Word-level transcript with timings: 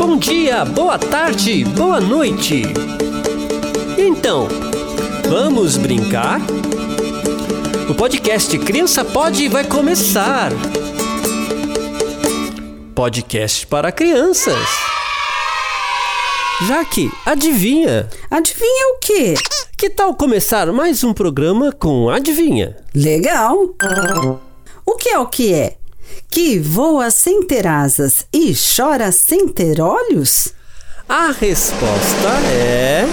Bom 0.00 0.16
dia, 0.16 0.64
boa 0.64 0.98
tarde, 0.98 1.62
boa 1.62 2.00
noite. 2.00 2.62
Então, 3.98 4.48
vamos 5.28 5.76
brincar? 5.76 6.40
O 7.86 7.94
podcast 7.94 8.58
Criança 8.60 9.04
Pode 9.04 9.46
vai 9.48 9.62
começar. 9.62 10.52
Podcast 12.94 13.66
para 13.66 13.92
crianças. 13.92 14.66
Jaque, 16.66 17.12
adivinha? 17.26 18.08
Adivinha 18.30 18.94
o 18.94 18.98
quê? 19.00 19.34
Que 19.76 19.90
tal 19.90 20.14
começar 20.14 20.72
mais 20.72 21.04
um 21.04 21.12
programa 21.12 21.72
com 21.72 22.08
Adivinha? 22.08 22.74
Legal! 22.94 23.74
O 24.86 24.96
que 24.96 25.10
é 25.10 25.18
o 25.18 25.26
que 25.26 25.52
é? 25.52 25.76
Que 26.30 26.60
voa 26.60 27.10
sem 27.10 27.42
ter 27.42 27.66
asas 27.66 28.24
e 28.32 28.54
chora 28.54 29.10
sem 29.10 29.48
ter 29.48 29.80
olhos? 29.80 30.54
A 31.08 31.32
resposta 31.32 32.28
é. 32.52 33.04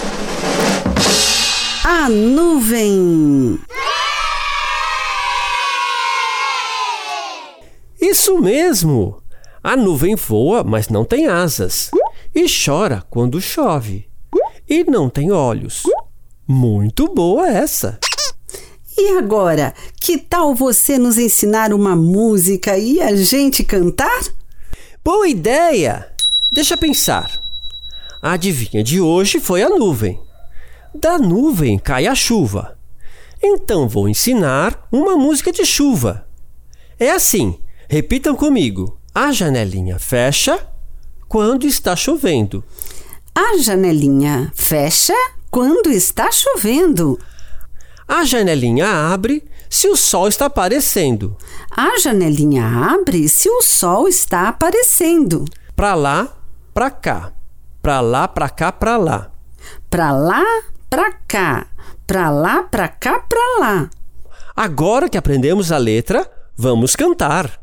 A 1.83 2.07
nuvem! 2.09 3.59
Isso 7.99 8.37
mesmo! 8.39 9.21
A 9.63 9.75
nuvem 9.75 10.15
voa, 10.15 10.63
mas 10.63 10.87
não 10.87 11.03
tem 11.03 11.25
asas. 11.25 11.89
E 12.35 12.45
chora 12.47 13.03
quando 13.09 13.41
chove. 13.41 14.07
E 14.69 14.83
não 14.83 15.09
tem 15.09 15.31
olhos. 15.31 15.83
Muito 16.47 17.11
boa 17.13 17.47
essa! 17.49 17.99
E 18.97 19.15
agora, 19.15 19.75
que 20.01 20.17
tal 20.17 20.55
você 20.55 20.97
nos 20.97 21.19
ensinar 21.19 21.71
uma 21.71 21.95
música 21.95 22.77
e 22.79 22.99
a 22.99 23.15
gente 23.15 23.63
cantar? 23.63 24.21
Boa 25.05 25.27
ideia! 25.27 26.11
Deixa 26.51 26.75
pensar. 26.75 27.39
A 28.19 28.31
adivinha 28.31 28.83
de 28.83 28.99
hoje 28.99 29.39
foi 29.39 29.61
a 29.61 29.69
nuvem. 29.69 30.19
Da 30.95 31.19
nuvem 31.19 31.77
cai 31.77 32.07
a 32.07 32.15
chuva. 32.15 32.75
Então 33.41 33.87
vou 33.87 34.09
ensinar 34.09 34.87
uma 34.91 35.15
música 35.15 35.51
de 35.51 35.63
chuva. 35.63 36.27
É 36.99 37.11
assim, 37.11 37.59
repitam 37.87 38.35
comigo. 38.35 38.97
A 39.13 39.31
janelinha 39.31 39.99
fecha 39.99 40.59
quando 41.27 41.67
está 41.67 41.95
chovendo. 41.95 42.63
A 43.35 43.59
janelinha 43.59 44.51
fecha 44.55 45.13
quando 45.51 45.91
está 45.91 46.31
chovendo. 46.31 47.19
A 48.07 48.23
janelinha 48.23 49.11
abre 49.11 49.43
se 49.69 49.89
o 49.89 49.95
sol 49.95 50.27
está 50.27 50.45
aparecendo. 50.45 51.35
A 51.69 51.99
janelinha 51.99 52.65
abre 52.65 53.27
se 53.27 53.49
o 53.49 53.61
sol 53.61 54.07
está 54.07 54.47
aparecendo. 54.47 55.43
Pra 55.75 55.93
lá, 55.93 56.27
pra 56.73 56.89
cá. 56.89 57.33
Pra 57.81 57.99
lá, 57.99 58.27
pra 58.27 58.49
cá, 58.49 58.71
pra 58.71 58.97
lá. 58.97 59.29
Pra 59.89 60.11
lá, 60.11 60.43
pra 60.89 61.11
cá. 61.27 61.67
Pra 62.05 62.29
lá, 62.29 62.63
pra 62.63 62.87
cá, 62.87 63.19
pra 63.19 63.59
lá. 63.59 63.89
Agora 64.55 65.09
que 65.09 65.17
aprendemos 65.17 65.71
a 65.71 65.77
letra, 65.77 66.25
vamos 66.55 66.95
cantar. 66.95 67.59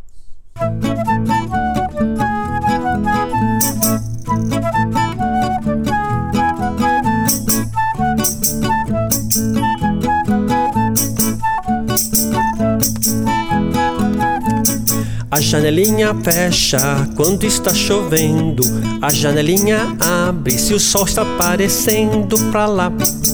A 15.34 15.40
janelinha 15.40 16.14
fecha 16.22 16.78
quando 17.16 17.42
está 17.42 17.74
chovendo. 17.74 18.62
A 19.02 19.12
janelinha 19.12 19.96
abre 19.98 20.56
se 20.56 20.72
o 20.72 20.78
sol 20.78 21.06
está 21.06 21.22
aparecendo. 21.22 22.38
Pra 22.52 22.66
lá, 22.66 22.88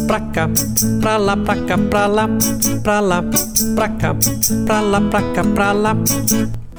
pra 0.06 0.18
cá, 0.18 0.48
pra 0.98 1.18
lá, 1.18 1.36
pra 1.36 1.56
cá, 1.56 1.76
pra 1.76 2.06
lá, 2.06 2.26
pra 2.82 3.00
lá, 3.00 3.22
pra 3.74 3.88
cá, 3.90 4.16
pra 4.64 4.80
lá, 4.80 5.00
pra 5.02 5.20
cá, 5.34 5.44
pra 5.44 5.72
lá. 5.72 5.90
A 5.90 6.69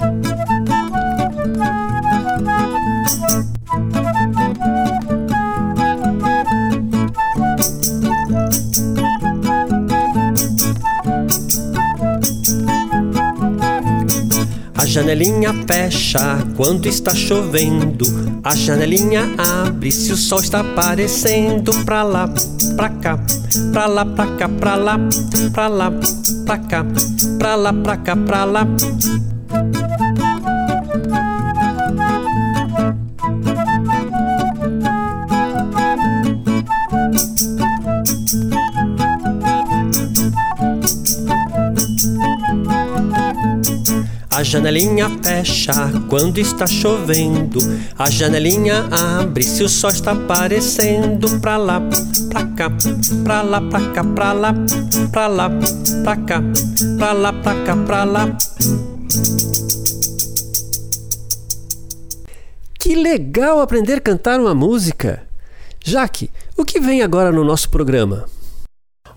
janelinha 14.92 15.54
fecha 15.66 16.46
quando 16.58 16.86
está 16.86 17.16
chovendo. 17.16 18.06
A 18.44 18.54
janelinha 18.54 19.24
abre 19.38 19.90
se 19.90 20.12
o 20.12 20.18
sol 20.18 20.40
está 20.40 20.60
aparecendo. 20.60 21.72
Pra 21.86 22.04
lá, 22.04 22.30
pra 22.76 22.90
cá, 22.90 23.18
pra 23.72 23.88
lá, 23.88 24.06
pra 24.06 24.28
cá, 24.36 24.50
pra 24.50 24.76
lá, 24.76 25.00
pra 25.54 25.68
lá, 25.70 25.92
pra 26.46 26.58
cá, 26.58 26.86
pra 27.40 27.56
lá, 27.56 27.72
pra 27.72 27.98
cá, 27.98 28.16
pra 28.18 28.44
lá. 28.44 28.62
A 28.62 29.31
janelinha 44.52 45.10
fecha 45.24 45.72
quando 46.10 46.38
está 46.38 46.68
chovendo. 46.68 47.58
A 47.98 48.12
janelinha 48.12 48.86
abre 48.92 49.46
se 49.46 49.64
o 49.64 49.70
sol 49.70 49.92
está 49.92 50.12
aparecendo. 50.12 51.40
Pra 51.40 51.56
lá, 51.56 51.82
pra 52.30 52.44
cá, 52.48 52.70
pra 53.24 53.42
lá, 53.44 53.62
pra 53.62 53.80
cá, 53.92 54.04
pra 54.04 54.34
lá, 54.34 54.54
pra 55.10 55.28
lá, 55.28 55.50
pra 56.04 56.16
cá, 56.18 56.44
pra 56.98 57.14
lá, 57.14 57.32
pra 57.32 57.64
cá, 57.64 57.78
pra 57.78 58.04
lá. 58.04 58.38
Que 62.78 62.94
legal 62.94 63.62
aprender 63.62 63.94
a 63.94 64.02
cantar 64.02 64.38
uma 64.42 64.54
música! 64.54 65.24
Jaque, 65.82 66.30
o 66.58 66.66
que 66.66 66.78
vem 66.78 67.02
agora 67.02 67.32
no 67.32 67.46
nosso 67.46 67.70
programa? 67.70 68.26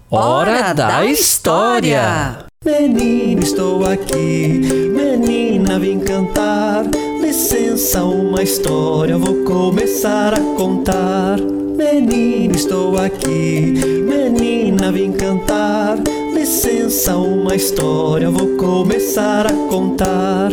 Hora 0.09 0.73
da 0.73 1.05
História! 1.05 2.47
Menina, 2.65 3.43
estou 3.43 3.85
aqui, 3.85 4.59
menina, 4.89 5.79
vim 5.79 6.01
cantar. 6.01 6.87
Licença, 7.21 8.03
uma 8.03 8.43
história 8.43 9.19
vou 9.19 9.45
começar 9.45 10.33
a 10.33 10.41
contar. 10.57 11.39
Menina, 11.39 12.57
estou 12.57 12.97
aqui, 12.97 13.75
menina, 14.01 14.91
vim 14.91 15.13
cantar. 15.13 15.99
Licença, 16.33 17.15
uma 17.19 17.55
história 17.55 18.31
vou 18.31 18.57
começar 18.57 19.47
a 19.47 19.53
contar. 19.69 20.51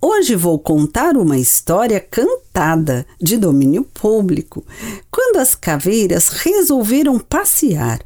Hoje 0.00 0.34
vou 0.34 0.58
contar 0.58 1.18
uma 1.18 1.36
história 1.36 2.00
cantada 2.00 3.04
de 3.20 3.36
domínio 3.36 3.84
público, 3.84 4.64
quando 5.10 5.36
as 5.36 5.54
caveiras 5.54 6.28
resolveram 6.28 7.18
passear. 7.18 8.00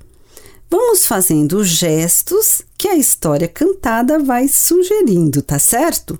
Vamos 0.70 1.04
fazendo 1.04 1.64
gestos 1.64 2.62
que 2.78 2.86
a 2.86 2.94
história 2.94 3.48
cantada 3.48 4.20
vai 4.20 4.46
sugerindo, 4.46 5.42
tá 5.42 5.58
certo? 5.58 6.16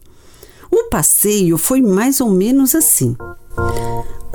O 0.69 0.89
passeio 0.91 1.57
foi 1.57 1.81
mais 1.81 2.21
ou 2.21 2.31
menos 2.33 2.75
assim. 2.75 3.17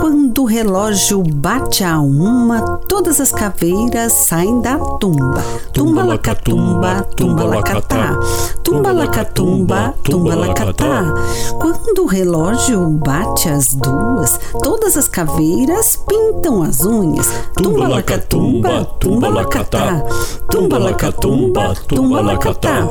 Quando 0.05 0.43
o 0.43 0.45
relógio 0.45 1.23
bate 1.23 1.83
a 1.83 1.99
uma, 1.99 2.77
todas 2.87 3.19
as 3.19 3.31
caveiras 3.31 4.13
saem 4.13 4.61
da 4.61 4.77
tumba. 4.77 5.43
Tumba 5.73 6.03
lacatumba, 6.03 7.01
tumba 7.15 7.43
lacatá. 7.43 8.15
Tumba 8.63 8.91
lacatumba, 8.91 9.95
tumba 10.03 10.35
lacatá. 10.35 11.11
Quando 11.59 12.03
o 12.03 12.05
relógio 12.05 12.87
bate 13.03 13.49
as 13.49 13.73
duas, 13.73 14.39
todas 14.61 14.95
as 14.95 15.07
caveiras 15.07 15.99
pintam 16.07 16.61
as 16.61 16.81
unhas. 16.81 17.27
Tumba 17.55 17.87
lacatumba, 17.87 18.85
tumba 18.99 19.27
lacatá. 19.27 20.03
Tumba 20.51 20.77
lacatumba, 20.77 21.73
tumba 21.87 22.21
lacatá. 22.21 22.87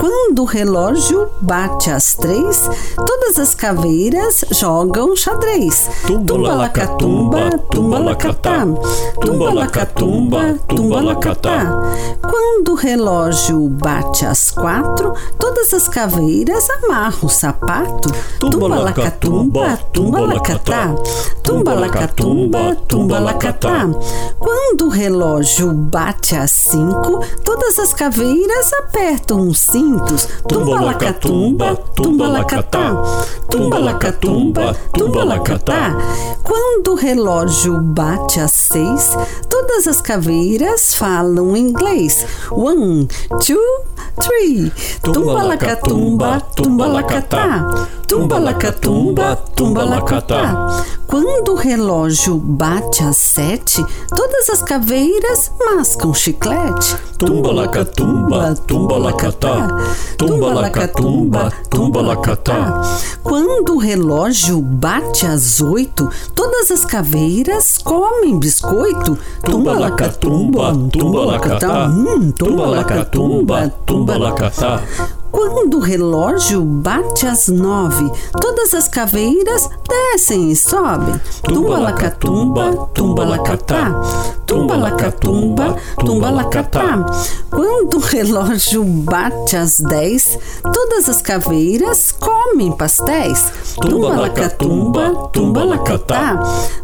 Quando 0.00 0.42
o 0.42 0.46
relógio 0.46 1.28
bate 1.42 1.90
as 1.90 2.14
três, 2.14 2.68
todas 2.96 3.38
as 3.38 3.54
caveiras 3.54 4.44
jogam 4.50 5.14
xadrez. 5.14 5.88
Tumba 6.06 6.53
lacatumba, 6.54 7.50
tumba 7.70 7.98
lacatá. 7.98 8.66
Tumba 9.20 9.52
lacatumba, 9.52 10.54
tumba 10.68 11.00
lacatá. 11.02 11.82
Quando 12.22 12.72
o 12.72 12.74
relógio 12.74 13.68
bate 13.68 14.24
às 14.24 14.50
quatro, 14.50 15.14
todas 15.38 15.74
as 15.74 15.88
caveiras 15.88 16.68
amarram 16.70 17.18
o 17.24 17.28
sapato. 17.28 18.10
Tumba 18.38 18.68
lacatumba, 18.68 19.76
tumba 19.92 20.20
lacatá. 20.20 20.94
Tumba 21.42 21.74
Tumba-lacatumba, 21.74 22.76
tumba-lacatá. 22.88 23.88
Quando 24.38 24.86
o 24.86 24.88
relógio 24.88 25.72
bate 25.72 26.34
às 26.34 26.50
cinco, 26.50 27.22
todas 27.44 27.78
as 27.78 27.92
caveiras 27.92 28.72
apertam 28.72 29.48
os 29.48 29.58
cintos. 29.58 30.26
Tumba-lacatumba, 30.48 31.76
tumba-lacatá. 31.94 32.92
Tumba-lacatumba, 33.50 34.74
tumba-lacatá. 34.92 35.96
Quando 36.44 36.92
o 36.92 36.94
relógio 36.94 37.80
bate 37.80 38.38
às 38.38 38.52
seis, 38.52 39.10
todas 39.48 39.88
as 39.88 40.00
caveiras 40.02 40.94
falam 40.94 41.56
inglês. 41.56 42.26
One, 42.50 43.08
two, 43.44 43.84
three. 44.20 44.70
Tumba-lacatumba, 45.02 46.40
tumba-lacatá. 46.54 47.88
Tumba-lacatumba, 48.06 49.36
tumba-lacatá. 49.56 50.84
Quando 51.06 51.52
o 51.52 51.56
relógio 51.56 52.36
bate 52.36 53.02
às 53.02 53.16
sete, 53.16 53.84
todas 54.14 54.50
as 54.50 54.62
caveiras 54.62 55.50
mascam 55.58 56.12
chiclete. 56.12 56.96
Tumba-lacatumba, 57.18 58.54
tumba-lacatá. 58.66 59.68
Tumba-lacatumba, 60.18 61.52
tumba-lacatá. 61.70 62.82
Quando 63.22 63.74
o 63.74 63.78
relógio 63.78 64.60
bate 64.60 65.26
às 65.26 65.60
oito, 65.60 66.08
todas 66.34 66.70
as 66.70 66.84
caveiras 66.84 67.78
comem 67.78 68.38
biscoito. 68.38 69.18
Tumba-lacatumba, 69.44 70.72
tumba-lacatá. 70.92 71.86
Hum, 71.88 72.30
Tumba-lacatumba, 72.32 73.68
tumba-lacatá. 73.86 74.82
Quando 75.34 75.78
o 75.78 75.80
relógio 75.80 76.62
bate 76.62 77.26
às 77.26 77.48
nove, 77.48 78.08
todas 78.40 78.72
as 78.72 78.86
caveiras 78.86 79.68
descem 79.88 80.52
e 80.52 80.54
sobem. 80.54 81.20
Tumba-lacatumba, 81.42 82.88
tumba-lacatá. 82.94 84.00
Tumba-lacatumba, 84.46 85.76
tumba-lacatá. 85.98 87.04
Quando 87.50 87.96
o 87.96 88.00
relógio 88.00 88.84
bate 88.84 89.56
às 89.56 89.80
dez, 89.80 90.38
todas 90.62 91.08
as 91.08 91.20
caveiras 91.20 92.12
comem 92.12 92.70
pastéis. 92.70 93.44
Tumba-lacatumba, 93.80 95.30
tumba-lacatá. 95.32 96.40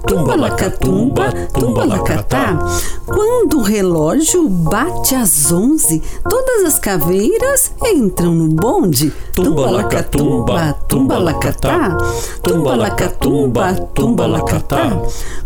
Tumba-lacatumba, 0.08 1.30
tumba-lacatá. 1.54 2.58
Quando 3.06 3.58
o 3.58 3.62
relógio 3.62 4.48
bate 4.48 5.14
às 5.14 5.52
onze, 5.52 6.02
todas 6.28 6.64
as 6.64 6.78
caveiras 6.80 7.70
entram 7.84 8.39
no 8.40 8.48
bonde. 8.48 9.12
Tumba-lacatumba, 9.34 10.74
tumba-lacatá. 10.88 11.96
Tumba-lacatumba, 12.42 13.74
tumba-lacatá. 13.94 14.98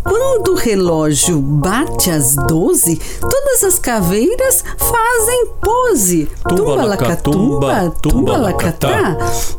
Quando 0.02 0.52
o 0.52 0.54
relógio 0.54 1.40
bate 1.40 2.10
às 2.10 2.36
doze, 2.36 3.00
todas 3.20 3.64
as 3.64 3.78
caveiras 3.78 4.64
fazem 4.78 5.46
pose. 5.60 6.28
Tumba-lacatumba, 6.48 7.92
tumba-lacatá. 8.00 9.16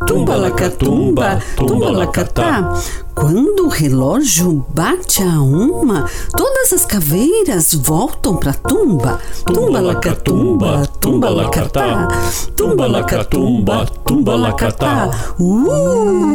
Tumba-lacatumba, 0.08 1.42
tumba-lacatá. 1.58 2.74
Quando 3.16 3.66
o 3.66 3.70
relógio 3.70 4.66
bate 4.74 5.24
a 5.24 5.42
uma, 5.42 6.10
todas 6.36 6.74
as 6.74 6.86
caveiras 6.86 7.74
voltam 7.74 8.36
pra 8.36 8.54
tumba. 8.54 9.22
Tumba-lacatumba, 9.46 10.86
tumba-lacatá. 11.00 12.10
Tumba-lacatumba, 12.58 13.86
tumba-lacatá. 14.04 15.10
Uh! 15.40 16.26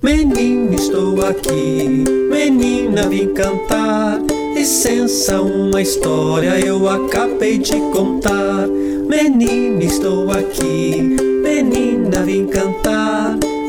Menina, 0.00 0.76
estou 0.76 1.26
aqui, 1.26 2.04
menina, 2.30 3.08
vim 3.08 3.34
cantar. 3.34 4.20
Licença, 4.54 5.40
uma 5.40 5.82
história 5.82 6.60
eu 6.60 6.88
acabei 6.88 7.58
de 7.58 7.80
contar. 7.90 8.68
Menina, 8.68 9.82
estou 9.82 10.30
aqui. 10.30 11.17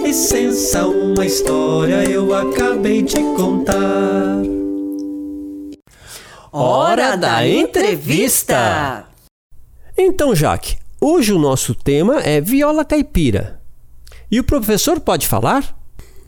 Licença, 0.10 0.88
uma 0.88 1.24
história 1.24 2.04
eu 2.10 2.34
acabei 2.34 3.04
de 3.04 3.22
contar. 3.36 4.42
Hora 6.52 7.16
da 7.16 7.48
entrevista! 7.48 9.06
Então, 9.96 10.34
Jaque, 10.34 10.78
hoje 11.00 11.32
o 11.32 11.38
nosso 11.38 11.76
tema 11.76 12.22
é 12.22 12.42
viola 12.42 12.84
caipira. 12.84 13.62
E 14.32 14.40
o 14.40 14.44
professor 14.44 15.00
pode 15.00 15.28
falar? 15.28 15.78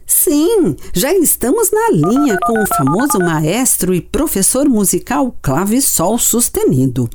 Sim, 0.05 0.75
já 0.93 1.11
estamos 1.15 1.71
na 1.71 1.89
linha 1.89 2.37
com 2.45 2.61
o 2.61 2.67
famoso 2.67 3.17
maestro 3.17 3.95
e 3.95 3.99
professor 3.99 4.69
musical 4.69 5.35
Clavissol 5.41 6.19
Sustenido. 6.19 7.09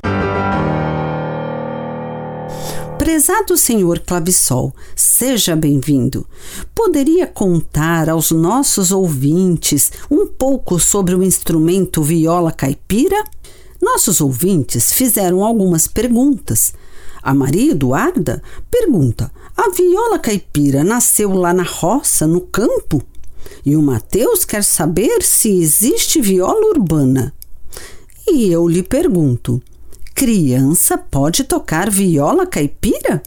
Prezado 3.07 3.57
senhor 3.57 4.01
Clavissol, 4.01 4.75
seja 4.97 5.55
bem-vindo. 5.55 6.27
Poderia 6.75 7.25
contar 7.25 8.11
aos 8.11 8.33
nossos 8.33 8.91
ouvintes 8.91 9.93
um 10.11 10.27
pouco 10.27 10.81
sobre 10.81 11.15
o 11.15 11.23
instrumento 11.23 12.03
viola 12.03 12.51
caipira? 12.51 13.23
Nossos 13.81 14.21
ouvintes 14.21 14.93
fizeram 14.93 15.45
algumas 15.45 15.87
perguntas. 15.87 16.75
A 17.23 17.33
Maria 17.33 17.71
Eduarda 17.71 18.43
pergunta: 18.69 19.31
a 19.57 19.71
viola 19.71 20.19
caipira 20.19 20.83
nasceu 20.83 21.33
lá 21.33 21.55
na 21.55 21.63
roça, 21.63 22.27
no 22.27 22.41
campo? 22.41 23.01
E 23.65 23.77
o 23.77 23.83
Mateus 23.83 24.45
quer 24.45 24.65
saber 24.65 25.23
se 25.23 25.61
existe 25.61 26.21
viola 26.21 26.71
urbana. 26.71 27.33
E 28.27 28.51
eu 28.51 28.67
lhe 28.67 28.83
pergunto: 28.83 29.63
criança 30.17 30.97
pode 30.97 31.45
tocar 31.45 31.91
viola 31.91 32.47
caipira? 32.47 33.23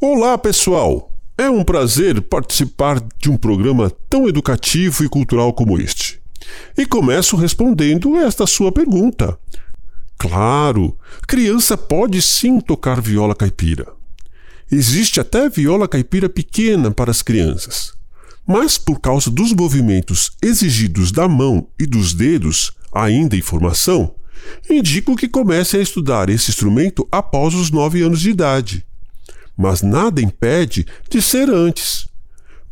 Olá, 0.00 0.36
pessoal! 0.36 1.16
É 1.38 1.48
um 1.48 1.62
prazer 1.62 2.20
participar 2.20 3.00
de 3.16 3.30
um 3.30 3.36
programa 3.36 3.92
tão 4.10 4.28
educativo 4.28 5.04
e 5.04 5.08
cultural 5.08 5.52
como 5.52 5.78
este. 5.78 6.20
E 6.76 6.84
começo 6.84 7.36
respondendo 7.36 8.16
esta 8.16 8.44
sua 8.44 8.72
pergunta. 8.72 9.38
Claro, 10.18 10.98
criança 11.28 11.76
pode 11.76 12.20
sim 12.20 12.58
tocar 12.58 13.00
viola 13.00 13.32
caipira. 13.32 13.86
Existe 14.68 15.20
até 15.20 15.48
viola 15.48 15.86
caipira 15.86 16.28
pequena 16.28 16.90
para 16.90 17.12
as 17.12 17.22
crianças. 17.22 17.92
Mas 18.44 18.76
por 18.76 18.98
causa 18.98 19.30
dos 19.30 19.52
movimentos 19.52 20.32
exigidos 20.42 21.12
da 21.12 21.28
mão 21.28 21.68
e 21.78 21.86
dos 21.86 22.12
dedos, 22.12 22.72
ainda 22.92 23.36
em 23.36 23.42
formação, 23.42 24.12
indico 24.68 25.16
que 25.16 25.28
comecem 25.28 25.80
a 25.80 25.82
estudar 25.82 26.28
esse 26.28 26.50
instrumento 26.50 27.06
após 27.10 27.54
os 27.54 27.70
nove 27.70 28.02
anos 28.02 28.20
de 28.20 28.30
idade. 28.30 28.84
Mas 29.56 29.82
nada 29.82 30.20
impede 30.20 30.86
de 31.08 31.22
ser 31.22 31.48
antes. 31.48 32.06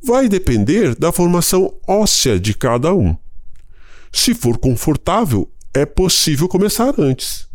Vai 0.02 0.28
depender 0.28 0.94
da 0.94 1.10
formação 1.10 1.74
óssea 1.86 2.38
de 2.38 2.52
cada 2.52 2.94
um. 2.94 3.16
Se 4.12 4.34
for 4.34 4.58
confortável, 4.58 5.50
é 5.72 5.86
possível 5.86 6.46
começar 6.46 6.94
antes. 7.00 7.48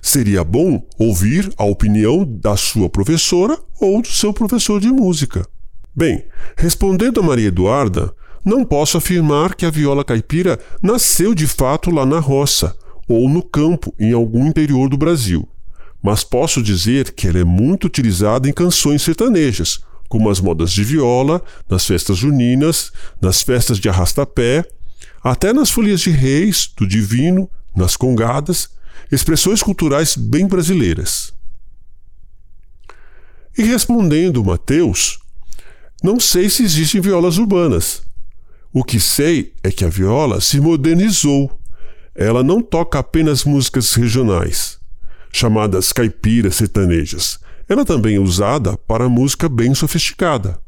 Seria 0.00 0.44
bom 0.44 0.86
ouvir 0.98 1.52
a 1.56 1.64
opinião 1.64 2.24
da 2.24 2.56
sua 2.56 2.88
professora 2.88 3.58
ou 3.80 4.00
do 4.00 4.08
seu 4.08 4.32
professor 4.32 4.80
de 4.80 4.88
música. 4.88 5.46
Bem, 5.94 6.24
respondendo 6.56 7.20
a 7.20 7.22
Maria 7.22 7.48
Eduarda, 7.48 8.14
não 8.44 8.64
posso 8.64 8.96
afirmar 8.96 9.54
que 9.54 9.66
a 9.66 9.70
viola 9.70 10.04
caipira 10.04 10.60
nasceu 10.82 11.34
de 11.34 11.46
fato 11.46 11.90
lá 11.90 12.04
na 12.06 12.18
roça 12.18 12.76
ou 13.08 13.28
no 13.28 13.42
campo 13.42 13.94
em 13.98 14.12
algum 14.12 14.46
interior 14.46 14.88
do 14.88 14.96
Brasil, 14.96 15.48
mas 16.02 16.22
posso 16.22 16.62
dizer 16.62 17.12
que 17.12 17.26
ela 17.26 17.38
é 17.38 17.44
muito 17.44 17.86
utilizada 17.86 18.48
em 18.48 18.52
canções 18.52 19.02
sertanejas, 19.02 19.80
como 20.08 20.30
as 20.30 20.40
modas 20.40 20.70
de 20.70 20.84
viola, 20.84 21.42
nas 21.68 21.86
festas 21.86 22.16
juninas, 22.16 22.92
nas 23.20 23.42
festas 23.42 23.78
de 23.78 23.88
arrastapé, 23.88 24.64
até 25.22 25.52
nas 25.52 25.70
folias 25.70 26.00
de 26.00 26.10
reis, 26.10 26.70
do 26.76 26.86
divino, 26.86 27.48
nas 27.74 27.96
congadas, 27.96 28.68
expressões 29.10 29.62
culturais 29.62 30.16
bem 30.16 30.46
brasileiras. 30.46 31.32
E 33.56 33.62
respondendo 33.62 34.44
Mateus, 34.44 35.18
não 36.02 36.20
sei 36.20 36.50
se 36.50 36.64
existem 36.64 37.00
violas 37.00 37.38
urbanas. 37.38 38.02
O 38.72 38.82
que 38.82 38.98
sei 38.98 39.54
é 39.62 39.70
que 39.70 39.84
a 39.84 39.88
viola 39.88 40.40
se 40.40 40.60
modernizou. 40.60 41.58
Ela 42.14 42.42
não 42.42 42.60
toca 42.62 42.98
apenas 42.98 43.44
músicas 43.44 43.94
regionais, 43.94 44.78
chamadas 45.32 45.92
caipiras 45.92 46.56
sertanejas. 46.56 47.38
Ela 47.68 47.84
também 47.84 48.16
é 48.16 48.20
usada 48.20 48.76
para 48.76 49.08
música 49.08 49.48
bem 49.48 49.74
sofisticada, 49.74 50.60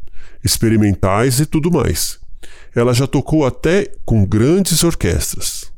experimentais 0.44 1.40
e 1.40 1.46
tudo 1.46 1.70
mais. 1.70 2.18
Ela 2.74 2.92
já 2.92 3.06
tocou 3.06 3.46
até 3.46 3.92
com 4.04 4.26
grandes 4.26 4.82
orquestras. 4.82 5.72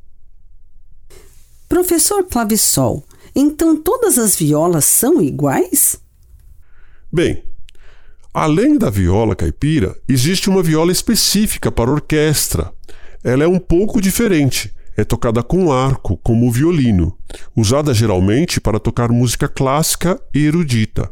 Professor 1.68 2.24
Clavissol, 2.24 3.04
então 3.34 3.76
todas 3.76 4.18
as 4.18 4.36
violas 4.36 4.84
são 4.84 5.20
iguais? 5.20 6.00
Bem, 7.12 7.42
Além 8.32 8.78
da 8.78 8.88
viola 8.88 9.34
caipira, 9.34 9.96
existe 10.08 10.48
uma 10.48 10.62
viola 10.62 10.92
específica 10.92 11.72
para 11.72 11.90
orquestra. 11.90 12.72
Ela 13.24 13.42
é 13.42 13.48
um 13.48 13.58
pouco 13.58 14.00
diferente. 14.00 14.72
É 14.98 15.04
tocada 15.04 15.44
com 15.44 15.70
arco, 15.70 16.16
como 16.24 16.48
o 16.48 16.50
violino, 16.50 17.16
usada 17.54 17.94
geralmente 17.94 18.60
para 18.60 18.80
tocar 18.80 19.12
música 19.12 19.46
clássica 19.46 20.20
e 20.34 20.44
erudita. 20.44 21.08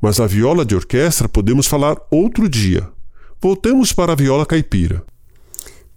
Mas 0.00 0.18
a 0.18 0.26
viola 0.26 0.64
de 0.64 0.74
orquestra 0.74 1.28
podemos 1.28 1.66
falar 1.66 1.98
outro 2.10 2.48
dia. 2.48 2.88
Voltemos 3.38 3.92
para 3.92 4.14
a 4.14 4.16
viola 4.16 4.46
caipira. 4.46 5.04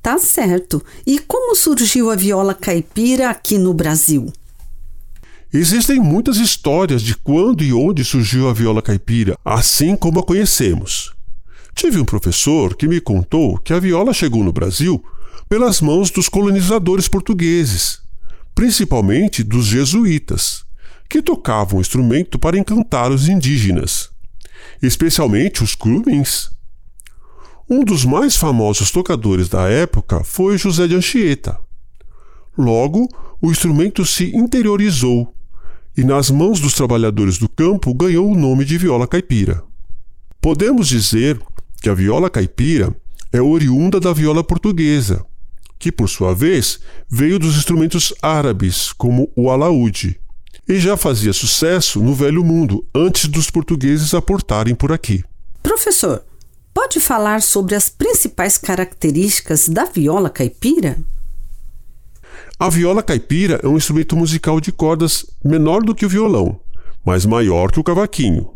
Tá 0.02 0.18
certo. 0.18 0.84
E 1.08 1.18
como 1.18 1.56
surgiu 1.56 2.12
a 2.12 2.16
viola 2.18 2.54
caipira 2.54 3.30
aqui 3.30 3.58
no 3.58 3.74
Brasil? 3.74 4.30
Existem 5.54 6.02
muitas 6.02 6.36
histórias 6.36 7.02
de 7.02 7.16
quando 7.16 7.64
e 7.64 7.72
onde 7.72 8.04
surgiu 8.04 8.50
a 8.50 8.54
viola 8.54 8.82
caipira, 8.82 9.38
assim 9.46 9.96
como 9.96 10.20
a 10.20 10.24
conhecemos. 10.24 11.14
Tive 11.74 12.02
um 12.02 12.06
professor 12.06 12.76
que 12.76 12.86
me 12.86 13.00
contou 13.00 13.58
que 13.60 13.72
a 13.72 13.80
viola 13.80 14.12
chegou 14.12 14.44
no 14.44 14.52
Brasil 14.52 15.02
pelas 15.54 15.82
mãos 15.82 16.10
dos 16.10 16.28
colonizadores 16.28 17.08
portugueses, 17.08 18.02
principalmente 18.56 19.44
dos 19.44 19.68
jesuítas, 19.68 20.66
que 21.08 21.22
tocavam 21.22 21.78
o 21.78 21.82
instrumento 21.82 22.40
para 22.40 22.58
encantar 22.58 23.12
os 23.12 23.30
indígenas, 23.30 24.10
especialmente 24.82 25.64
os 25.64 25.76
curumins. 25.76 26.50
Um 27.70 27.84
dos 27.84 28.04
mais 28.04 28.36
famosos 28.36 28.90
tocadores 28.90 29.48
da 29.48 29.70
época 29.70 30.24
foi 30.24 30.58
José 30.58 30.88
de 30.88 30.96
Anchieta. 30.96 31.60
Logo, 32.58 33.08
o 33.40 33.52
instrumento 33.52 34.04
se 34.08 34.36
interiorizou 34.36 35.36
e, 35.96 36.04
nas 36.04 36.32
mãos 36.32 36.60
dos 36.60 36.74
trabalhadores 36.74 37.38
do 37.38 37.48
campo, 37.48 37.94
ganhou 37.94 38.28
o 38.28 38.36
nome 38.36 38.66
de 38.66 38.76
viola 38.76 39.06
caipira. 39.06 39.64
Podemos 40.42 40.88
dizer 40.88 41.40
que 41.80 41.90
a 41.90 41.94
viola 41.94 42.28
caipira 42.28 42.92
é 43.32 43.40
oriunda 43.40 44.00
da 44.00 44.12
viola 44.12 44.44
portuguesa, 44.44 45.24
que, 45.84 45.92
por 45.92 46.08
sua 46.08 46.34
vez, 46.34 46.80
veio 47.10 47.38
dos 47.38 47.58
instrumentos 47.58 48.14
árabes, 48.22 48.94
como 48.94 49.30
o 49.36 49.50
alaúde, 49.50 50.18
e 50.68 50.80
já 50.80 50.96
fazia 50.96 51.34
sucesso 51.34 52.02
no 52.02 52.16
Velho 52.16 52.44
Mundo 52.44 52.86
antes 52.96 53.28
dos 53.28 53.50
portugueses 53.50 54.14
aportarem 54.14 54.74
por 54.74 54.94
aqui. 54.94 55.24
Professor, 55.62 56.24
Pode 56.74 57.00
falar 57.00 57.44
sobre 57.44 57.76
as 57.76 57.88
principais 57.88 58.58
características 58.58 59.70
da 59.70 59.86
viola 59.86 60.28
caipira? 60.28 60.98
A 62.58 62.68
viola 62.68 63.04
caipira 63.04 63.60
é 63.62 63.68
um 63.68 63.78
instrumento 63.78 64.16
musical 64.16 64.60
de 64.60 64.72
cordas 64.72 65.24
menor 65.46 65.84
do 65.84 65.94
que 65.94 66.06
o 66.06 66.10
violão, 66.10 66.60
mas 67.06 67.28
maior 67.28 67.72
que 67.72 67.80
o 67.80 67.84
cavaquinho. 67.84 68.50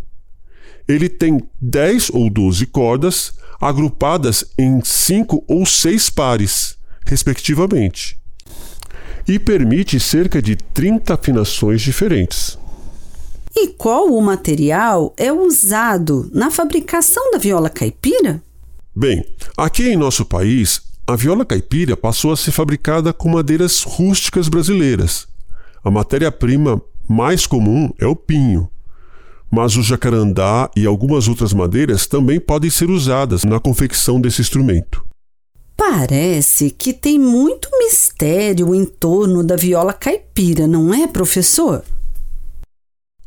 Ele 0.87 1.07
tem 1.07 1.39
10 1.61 2.09
ou 2.09 2.27
12 2.27 2.65
cordas 2.67 3.33
agrupadas 3.61 4.45
em 4.57 4.81
5 4.83 5.43
ou 5.47 5.63
6 5.65 6.09
pares, 6.09 6.76
respectivamente, 7.07 8.19
e 9.27 9.39
permite 9.39 9.99
cerca 9.99 10.41
de 10.41 10.55
30 10.55 11.13
afinações 11.13 11.81
diferentes. 11.81 12.57
E 13.55 13.69
qual 13.69 14.07
o 14.09 14.21
material 14.21 15.13
é 15.17 15.31
usado 15.31 16.29
na 16.33 16.51
fabricação 16.51 17.31
da 17.31 17.39
viola 17.39 17.69
caipira? 17.69 18.41
Bem, 18.95 19.25
aqui 19.57 19.89
em 19.89 19.97
nosso 19.97 20.25
país, 20.25 20.81
a 21.07 21.15
viola 21.15 21.45
caipira 21.45 21.97
passou 21.97 22.31
a 22.31 22.37
ser 22.37 22.51
fabricada 22.51 23.13
com 23.13 23.29
madeiras 23.29 23.81
rústicas 23.83 24.47
brasileiras. 24.47 25.27
A 25.83 25.89
matéria-prima 25.89 26.81
mais 27.07 27.47
comum 27.47 27.89
é 27.97 28.05
o 28.05 28.15
pinho, 28.15 28.69
mas 29.49 29.77
o 29.77 29.81
jacarandá 29.81 30.69
e 30.75 30.85
algumas 30.85 31.27
outras 31.27 31.53
madeiras 31.53 32.05
também 32.05 32.39
podem 32.39 32.69
ser 32.69 32.89
usadas 32.89 33.43
na 33.43 33.59
confecção 33.59 34.19
desse 34.19 34.41
instrumento. 34.41 35.06
Parece 35.77 36.71
que 36.71 36.91
tem 36.91 37.19
muito 37.19 37.69
mistério 37.77 38.73
em 38.73 38.83
torno 38.83 39.43
da 39.43 39.55
viola 39.55 39.93
caipira, 39.93 40.65
não 40.65 40.91
é, 40.91 41.05
professor? 41.05 41.85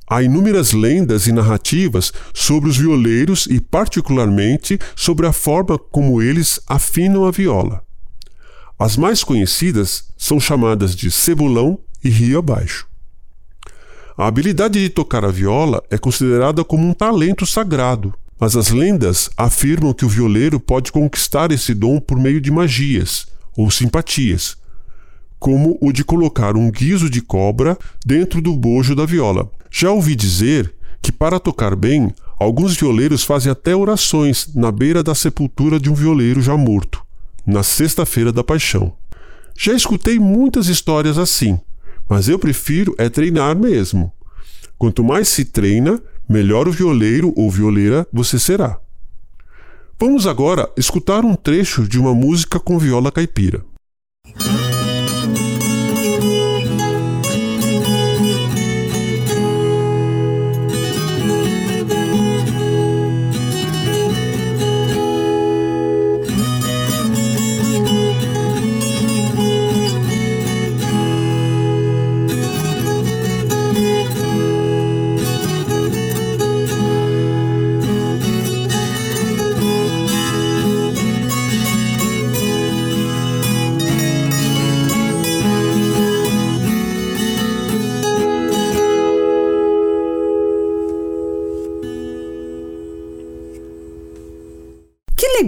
Há 0.05 0.21
inúmeras 0.25 0.73
lendas 0.73 1.29
e 1.29 1.33
narrativas 1.33 2.13
sobre 2.35 2.69
os 2.69 2.77
violeiros 2.77 3.47
e, 3.47 3.61
particularmente, 3.61 4.81
sobre 4.97 5.29
a 5.29 5.33
forma 5.33 5.79
como 5.79 6.21
eles 6.21 6.59
afinam 6.67 7.25
a 7.25 7.31
viola. 7.31 7.85
As 8.77 8.97
mais 8.97 9.23
conhecidas 9.23 10.13
são 10.19 10.41
chamadas 10.41 10.97
de 10.97 11.09
cebulão 11.09 11.79
e 12.03 12.11
rio 12.11 12.41
abaixo. 12.41 12.89
A 14.19 14.27
habilidade 14.27 14.83
de 14.83 14.89
tocar 14.89 15.25
a 15.25 15.31
viola 15.31 15.85
é 15.89 15.97
considerada 15.97 16.65
como 16.65 16.85
um 16.85 16.93
talento 16.93 17.47
sagrado, 17.47 18.13
mas 18.41 18.57
as 18.57 18.71
lendas 18.71 19.29
afirmam 19.37 19.93
que 19.93 20.05
o 20.05 20.09
violeiro 20.09 20.59
pode 20.59 20.91
conquistar 20.91 21.53
esse 21.53 21.75
dom 21.75 22.01
por 22.01 22.19
meio 22.19 22.41
de 22.41 22.51
magias 22.51 23.27
ou 23.55 23.71
simpatias, 23.71 24.57
como 25.39 25.77
o 25.81 25.93
de 25.93 26.03
colocar 26.03 26.57
um 26.57 26.71
guiso 26.71 27.11
de 27.11 27.21
cobra 27.21 27.77
dentro 28.05 28.41
do 28.41 28.57
bojo 28.57 28.95
da 28.95 29.05
viola, 29.05 29.51
já 29.71 29.91
ouvi 29.91 30.17
dizer 30.17 30.73
que, 31.03 31.13
para 31.13 31.39
tocar 31.39 31.77
bem, 31.77 32.13
alguns 32.39 32.77
violeiros 32.77 33.25
fazem 33.25 33.53
até 33.53 33.77
orações 33.77 34.55
na 34.55 34.73
beira 34.73 35.03
da 35.03 35.15
sepultura 35.15 35.79
de 35.79 35.91
um 35.91 35.95
violeiro 35.95 36.41
já 36.41 36.57
morto, 36.57 37.03
na 37.47 37.63
Sexta-feira 37.63 38.33
da 38.33 38.43
Paixão. 38.43 38.95
Já 39.57 39.75
escutei 39.75 40.19
muitas 40.19 40.69
histórias 40.69 41.19
assim, 41.19 41.59
mas 42.09 42.29
eu 42.29 42.39
prefiro 42.39 42.95
é 42.97 43.09
treinar 43.09 43.55
mesmo. 43.57 44.11
Quanto 44.79 45.05
mais 45.05 45.29
se 45.29 45.45
treina, 45.45 46.03
melhor 46.31 46.69
o 46.69 46.73
violeiro 46.73 47.35
ou 47.37 47.51
violeira 47.51 48.07
você 48.13 48.39
será. 48.39 48.79
Vamos 49.99 50.29
agora 50.29 50.71
escutar 50.77 51.25
um 51.25 51.35
trecho 51.35 51.83
de 51.89 51.99
uma 51.99 52.15
música 52.15 52.61
com 52.61 52.79
viola 52.79 53.11
caipira. 53.11 53.65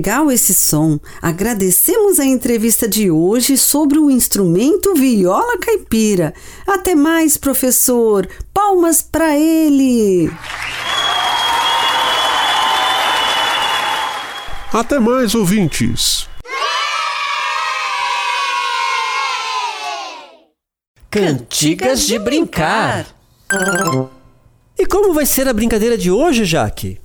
Legal 0.03 0.33
esse 0.33 0.53
som. 0.53 0.99
Agradecemos 1.23 2.19
a 2.19 2.25
entrevista 2.25 2.89
de 2.89 3.09
hoje 3.09 3.57
sobre 3.57 4.01
o 4.01 4.11
instrumento 4.11 4.95
viola 4.95 5.57
caipira. 5.59 6.35
Até 6.67 6.97
mais, 6.97 7.37
professor. 7.37 8.29
Palmas 8.53 9.01
para 9.01 9.37
ele. 9.39 10.29
Até 14.73 14.99
mais, 14.99 15.37
ouvintes. 15.37 16.29
Cantigas 21.09 22.07
de 22.09 22.19
brincar. 22.19 23.07
E 24.77 24.85
como 24.85 25.15
vai 25.15 25.27
ser 25.27 25.47
a 25.47 25.53
brincadeira 25.53 25.97
de 25.97 26.11
hoje, 26.11 26.45
Jaque? 26.45 26.99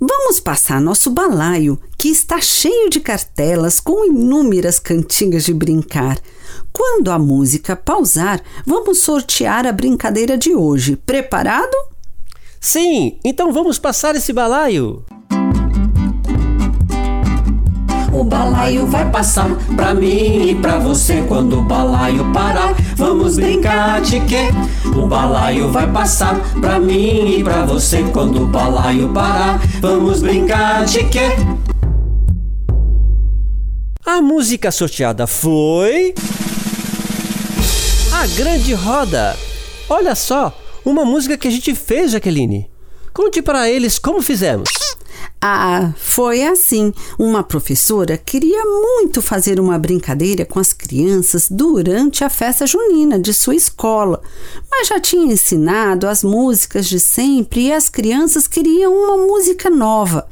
Vamos 0.00 0.40
passar 0.40 0.80
nosso 0.80 1.10
balaio, 1.10 1.80
que 1.96 2.08
está 2.08 2.40
cheio 2.40 2.90
de 2.90 3.00
cartelas 3.00 3.78
com 3.80 4.04
inúmeras 4.04 4.78
cantigas 4.78 5.44
de 5.44 5.54
brincar. 5.54 6.18
Quando 6.72 7.10
a 7.10 7.18
música 7.18 7.76
pausar, 7.76 8.42
vamos 8.66 8.98
sortear 8.98 9.66
a 9.66 9.72
brincadeira 9.72 10.36
de 10.36 10.54
hoje. 10.54 10.96
Preparado? 10.96 11.76
Sim, 12.60 13.18
então 13.24 13.52
vamos 13.52 13.78
passar 13.78 14.16
esse 14.16 14.32
balaio. 14.32 15.04
O 18.24 18.26
balaio 18.26 18.86
vai 18.86 19.10
passar 19.10 19.50
pra 19.76 19.92
mim 19.92 20.48
e 20.48 20.54
pra 20.54 20.78
você 20.78 21.22
quando 21.28 21.58
o 21.58 21.62
balaio 21.62 22.32
parar. 22.32 22.74
Vamos 22.96 23.36
brincar 23.36 24.00
de 24.00 24.18
quê? 24.20 24.48
O 24.96 25.06
balaio 25.06 25.70
vai 25.70 25.86
passar 25.92 26.40
pra 26.58 26.80
mim 26.80 27.36
e 27.36 27.44
pra 27.44 27.66
você 27.66 28.02
quando 28.14 28.44
o 28.44 28.46
balaio 28.46 29.10
parar. 29.10 29.60
Vamos 29.78 30.22
brincar 30.22 30.86
de 30.86 31.04
quê? 31.04 31.32
A 34.06 34.22
música 34.22 34.72
sorteada 34.72 35.26
foi. 35.26 36.14
A 38.10 38.26
Grande 38.28 38.72
Roda. 38.72 39.36
Olha 39.86 40.14
só, 40.14 40.58
uma 40.82 41.04
música 41.04 41.36
que 41.36 41.46
a 41.46 41.50
gente 41.50 41.74
fez, 41.74 42.12
Jaqueline. 42.12 42.70
Conte 43.12 43.42
para 43.42 43.68
eles 43.68 43.98
como 43.98 44.22
fizemos. 44.22 44.83
Ah, 45.40 45.92
foi 45.96 46.42
assim. 46.42 46.92
Uma 47.18 47.42
professora 47.42 48.16
queria 48.16 48.64
muito 48.64 49.20
fazer 49.20 49.60
uma 49.60 49.78
brincadeira 49.78 50.44
com 50.44 50.58
as 50.58 50.72
crianças 50.72 51.48
durante 51.50 52.24
a 52.24 52.30
festa 52.30 52.66
junina 52.66 53.18
de 53.18 53.34
sua 53.34 53.54
escola, 53.54 54.22
mas 54.70 54.88
já 54.88 54.98
tinha 54.98 55.32
ensinado 55.32 56.06
as 56.06 56.22
músicas 56.22 56.86
de 56.86 56.98
sempre 56.98 57.66
e 57.66 57.72
as 57.72 57.88
crianças 57.88 58.46
queriam 58.46 58.92
uma 58.92 59.16
música 59.26 59.68
nova. 59.68 60.26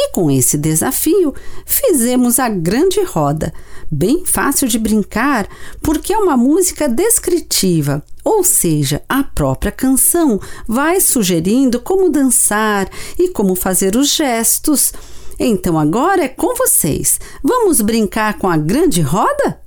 E 0.00 0.12
com 0.12 0.30
esse 0.30 0.56
desafio, 0.56 1.34
fizemos 1.66 2.38
a 2.38 2.48
grande 2.48 3.02
roda, 3.02 3.52
bem 3.90 4.24
fácil 4.24 4.68
de 4.68 4.78
brincar, 4.78 5.48
porque 5.82 6.12
é 6.12 6.16
uma 6.16 6.36
música 6.36 6.88
descritiva, 6.88 8.04
ou 8.22 8.44
seja, 8.44 9.02
a 9.08 9.24
própria 9.24 9.72
canção 9.72 10.40
vai 10.68 11.00
sugerindo 11.00 11.80
como 11.80 12.08
dançar 12.08 12.88
e 13.18 13.30
como 13.30 13.56
fazer 13.56 13.96
os 13.96 14.14
gestos. 14.14 14.92
Então 15.36 15.76
agora 15.76 16.22
é 16.22 16.28
com 16.28 16.54
vocês. 16.54 17.18
Vamos 17.42 17.80
brincar 17.80 18.38
com 18.38 18.48
a 18.48 18.56
grande 18.56 19.00
roda? 19.00 19.60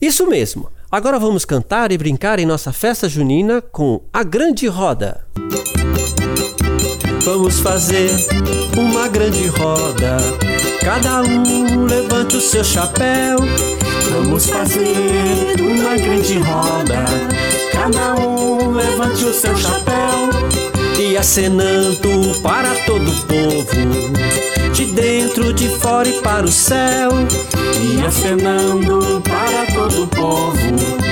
Isso 0.00 0.26
mesmo. 0.26 0.70
Agora 0.90 1.18
vamos 1.18 1.44
cantar 1.44 1.92
e 1.92 1.98
brincar 1.98 2.38
em 2.38 2.46
nossa 2.46 2.72
festa 2.72 3.10
junina 3.10 3.60
com 3.60 4.00
a 4.10 4.22
grande 4.22 4.66
roda. 4.68 5.22
Vamos 7.26 7.58
fazer 7.58 8.08
uma 8.76 9.08
grande 9.08 9.48
roda. 9.48 10.16
Cada 10.80 11.22
um 11.22 11.84
levante 11.84 12.36
o 12.36 12.40
seu 12.40 12.62
chapéu. 12.62 13.38
Vamos 14.12 14.46
fazer 14.46 15.56
uma 15.60 15.96
grande 15.96 16.38
roda. 16.38 17.04
Cada 17.72 18.14
um 18.14 18.70
levante 18.70 19.24
o 19.24 19.34
seu 19.34 19.56
chapéu. 19.56 20.30
E 21.00 21.16
acenando 21.16 22.40
para 22.44 22.72
todo 22.86 23.10
o 23.10 23.26
povo, 23.26 24.72
de 24.72 24.84
dentro, 24.84 25.52
de 25.52 25.68
fora 25.68 26.08
e 26.08 26.20
para 26.20 26.46
o 26.46 26.52
céu. 26.52 27.10
E 27.82 28.06
acenando 28.06 29.20
para 29.22 29.74
todo 29.74 30.04
o 30.04 30.06
povo 30.06 31.05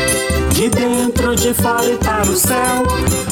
de 0.65 0.71
dentro, 0.71 1.37
de 1.37 1.53
fora 1.53 1.85
e 1.85 1.97
para 1.97 2.31
o 2.31 2.37
céu. 2.37 2.83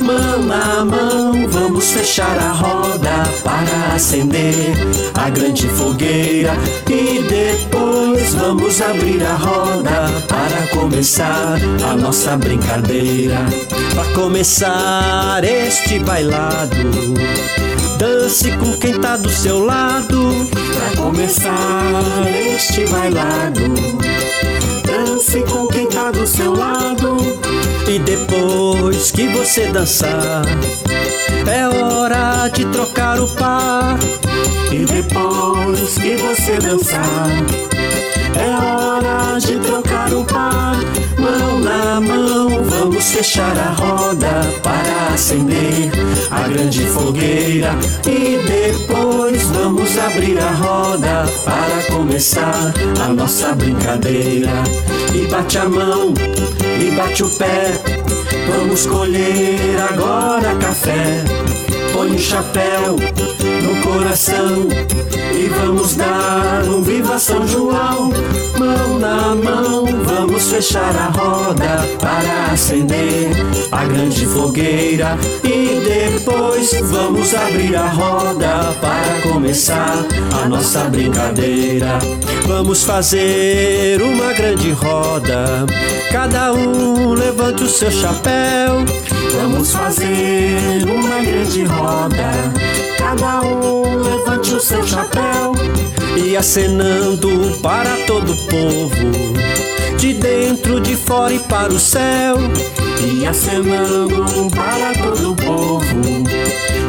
Mão 0.01 0.43
na 0.43 0.85
mão, 0.85 1.49
vamos 1.49 1.91
fechar 1.91 2.37
a 2.39 2.53
roda 2.53 3.27
para 3.43 3.95
acender 3.95 4.55
a 5.15 5.31
grande 5.31 5.67
fogueira. 5.69 6.53
E 6.91 7.23
depois 7.23 8.35
vamos 8.35 8.81
abrir 8.83 9.25
a 9.25 9.35
roda 9.35 10.11
para 10.29 10.67
começar 10.79 11.59
a 11.91 11.97
nossa 11.97 12.37
brincadeira. 12.37 13.39
Para 13.95 14.13
começar 14.15 15.43
este 15.45 16.01
bailado. 16.01 16.77
Dance 17.99 18.51
com 18.59 18.73
quem 18.79 19.01
tá 19.01 19.17
do 19.17 19.31
seu 19.31 19.65
lado. 19.65 20.49
Pra 20.51 21.03
começar 21.03 21.53
este 22.55 22.85
bailado 22.87 23.63
dance 25.23 25.43
com 25.43 25.67
quem 25.69 25.87
tá 25.87 26.11
do 26.11 26.27
seu 26.27 26.55
lado. 26.55 26.92
E 27.93 27.99
depois 27.99 29.11
que 29.11 29.29
você 29.29 29.67
dançar, 29.67 30.43
é 31.47 31.69
hora 31.69 32.49
de 32.49 32.65
trocar 32.73 33.21
o 33.21 33.29
par. 33.29 33.99
E 34.73 34.87
depois 34.87 35.99
que 35.99 36.17
você 36.17 36.57
dançar, 36.57 37.29
é 38.35 38.49
hora 38.49 39.39
de 39.39 39.59
trocar 39.59 40.11
o 40.11 40.25
par. 40.25 40.72
Na 41.73 41.99
mão, 41.99 42.63
vamos 42.65 43.13
fechar 43.13 43.57
a 43.57 43.71
roda 43.71 44.29
para 44.63 45.15
acender 45.15 45.91
a 46.31 46.47
grande 46.47 46.85
fogueira. 46.85 47.71
E 48.05 48.39
depois 48.47 49.43
vamos 49.45 49.97
abrir 49.99 50.39
a 50.39 50.51
roda 50.51 51.25
para 51.47 51.95
começar 51.97 52.75
a 53.03 53.09
nossa 53.09 53.55
brincadeira. 53.55 54.51
E 55.15 55.27
bate 55.29 55.57
a 55.57 55.65
mão, 55.65 56.13
e 56.79 56.91
bate 56.91 57.25
o 57.25 57.31
pé. 57.31 57.73
Vamos 58.55 58.85
colher 58.85 59.81
agora 59.91 60.55
café. 60.57 61.25
Põe 61.95 62.11
o 62.11 62.19
chapéu 62.19 62.97
no 63.63 63.83
coração 63.83 64.69
e 65.35 65.49
vamos 65.49 65.95
dar 65.95 66.65
um 66.69 66.83
viva 66.83 67.19
São 67.19 67.47
João. 67.49 68.11
Mão 68.59 68.99
na 68.99 69.35
mão, 69.35 69.87
vamos 70.05 70.22
fechar 70.51 70.95
a 70.97 71.07
roda 71.09 71.87
para 72.01 72.53
acender 72.53 73.31
a 73.71 73.85
grande 73.85 74.27
fogueira 74.27 75.19
e 75.45 75.81
depois 75.85 76.73
vamos 76.83 77.35
abrir 77.35 77.77
a 77.77 77.89
roda 77.89 78.75
para 78.81 79.21
começar 79.23 80.05
a 80.43 80.49
nossa 80.49 80.85
brincadeira. 80.85 81.99
Vamos 82.47 82.85
fazer 82.85 84.01
uma 84.03 84.33
grande 84.33 84.73
roda, 84.73 85.67
cada 86.11 86.53
um 86.53 87.15
levante 87.15 87.65
o 87.65 87.69
seu 87.69 87.91
chapéu. 87.91 88.85
Vamos 89.33 89.73
fazer 89.73 90.85
uma 90.85 91.21
grande 91.23 91.65
roda. 91.65 92.31
Cada 92.99 93.41
um 93.41 93.97
levante 93.97 94.55
o 94.55 94.61
seu 94.61 94.87
chapéu. 94.87 95.53
E 96.17 96.37
acenando 96.37 97.59
para 97.63 97.97
todo 98.07 98.33
o 98.33 98.37
povo, 98.47 99.97
de 99.97 100.13
dentro, 100.15 100.81
de 100.81 100.95
fora 100.95 101.33
e 101.33 101.39
para 101.39 101.73
o 101.73 101.79
céu. 101.79 102.37
E 103.01 103.27
acenando 103.27 104.25
para 104.55 104.93
todo 105.03 105.33
o 105.33 105.37
povo, 105.37 105.85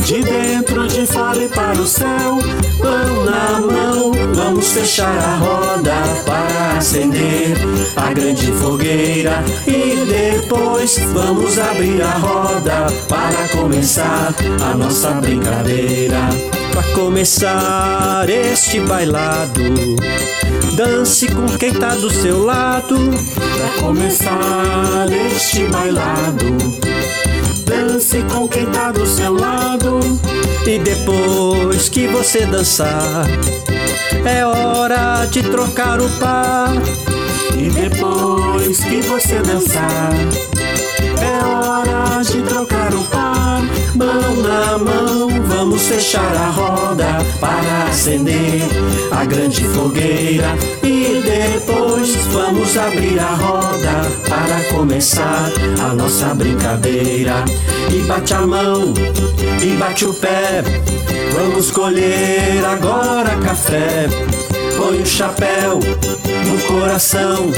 de 0.06 0.24
dentro, 0.24 0.88
de 0.88 1.06
fora 1.08 1.38
e 1.38 1.48
para 1.48 1.80
o 1.80 1.88
céu. 1.88 2.38
Mão 2.80 3.26
na 3.26 3.60
mão, 3.62 4.12
vamos 4.36 4.72
fechar 4.74 5.18
a 5.18 5.38
roda 5.38 5.96
para 6.26 6.78
acender 6.78 7.56
a 7.96 8.14
grande 8.14 8.52
fogueira. 8.52 9.44
E 9.66 10.06
depois 10.06 11.00
vamos 11.14 11.58
abrir 11.58 12.02
a 12.02 12.12
roda 12.12 12.88
para 13.08 13.48
começar 13.58 14.34
a 14.62 14.76
nossa 14.76 15.12
brincadeira. 15.12 16.30
Para 16.74 16.82
começar 16.96 18.28
este 18.28 18.80
bailado, 18.80 19.62
dance 20.76 21.28
com 21.28 21.46
quem 21.60 21.72
tá 21.72 21.94
do 21.94 22.10
seu 22.10 22.44
lado. 22.44 22.96
Para 23.36 23.80
começar 23.80 25.08
este 25.12 25.66
bailado, 25.68 26.46
dance 27.64 28.24
com 28.24 28.48
quem 28.48 28.66
tá 28.66 28.92
do 28.92 29.06
seu 29.06 29.36
lado. 29.36 30.00
E 30.66 30.80
depois 30.80 31.90
que 31.90 32.08
você 32.08 32.44
dançar, 32.48 33.28
é 34.26 34.44
hora 34.44 35.28
de 35.30 35.44
trocar 35.44 36.02
o 36.02 36.10
par. 36.18 36.74
E 37.56 37.70
depois 37.70 38.80
que 38.80 39.00
você 39.02 39.36
dançar, 39.44 40.12
é 41.22 41.46
hora 41.46 42.24
de 42.24 42.42
trocar 42.42 42.96
o 42.96 43.04
par. 43.04 43.83
Mão 43.96 44.36
na 44.38 44.78
mão, 44.80 45.30
vamos 45.46 45.84
fechar 45.84 46.36
a 46.36 46.50
roda 46.50 47.06
para 47.40 47.90
acender 47.90 48.64
a 49.12 49.24
grande 49.24 49.64
fogueira. 49.66 50.48
E 50.82 51.22
depois 51.22 52.16
vamos 52.32 52.76
abrir 52.76 53.20
a 53.20 53.36
roda 53.36 54.10
para 54.28 54.76
começar 54.76 55.52
a 55.80 55.94
nossa 55.94 56.34
brincadeira. 56.34 57.46
E 57.92 58.00
bate 58.08 58.34
a 58.34 58.42
mão, 58.42 58.96
e 59.62 59.78
bate 59.78 60.06
o 60.06 60.14
pé, 60.16 60.64
vamos 61.38 61.70
colher 61.70 62.66
agora 62.66 63.38
café. 63.46 64.08
Põe 64.76 65.04
o 65.04 65.06
chapéu 65.06 65.80
no 65.80 66.62
coração 66.64 67.52